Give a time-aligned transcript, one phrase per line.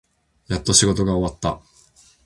[0.47, 1.61] やっと仕事が終わった。